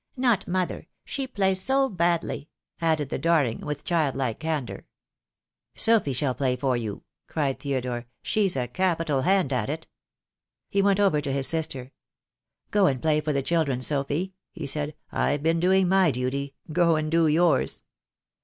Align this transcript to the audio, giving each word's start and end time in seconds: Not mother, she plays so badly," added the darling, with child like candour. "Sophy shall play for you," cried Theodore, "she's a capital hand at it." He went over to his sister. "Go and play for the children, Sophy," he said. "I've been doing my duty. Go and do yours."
Not 0.17 0.47
mother, 0.47 0.87
she 1.05 1.27
plays 1.27 1.61
so 1.61 1.87
badly," 1.87 2.49
added 2.81 3.09
the 3.09 3.19
darling, 3.19 3.59
with 3.59 3.83
child 3.83 4.15
like 4.15 4.39
candour. 4.39 4.87
"Sophy 5.75 6.11
shall 6.11 6.33
play 6.33 6.55
for 6.55 6.75
you," 6.75 7.03
cried 7.27 7.59
Theodore, 7.59 8.07
"she's 8.23 8.55
a 8.55 8.67
capital 8.67 9.21
hand 9.21 9.53
at 9.53 9.69
it." 9.69 9.85
He 10.71 10.81
went 10.81 10.99
over 10.99 11.21
to 11.21 11.31
his 11.31 11.45
sister. 11.45 11.91
"Go 12.71 12.87
and 12.87 12.99
play 12.99 13.21
for 13.21 13.31
the 13.31 13.43
children, 13.43 13.79
Sophy," 13.83 14.33
he 14.51 14.65
said. 14.65 14.95
"I've 15.11 15.43
been 15.43 15.59
doing 15.59 15.87
my 15.87 16.09
duty. 16.09 16.55
Go 16.73 16.95
and 16.95 17.11
do 17.11 17.27
yours." 17.27 17.83